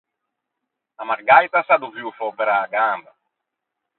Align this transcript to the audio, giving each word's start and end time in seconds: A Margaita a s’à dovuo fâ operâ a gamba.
A 0.97 1.03
Margaita 1.09 1.57
a 1.59 1.65
s’à 1.67 1.77
dovuo 1.81 2.11
fâ 2.17 2.25
operâ 2.31 2.55
a 2.61 2.69
gamba. 2.73 3.11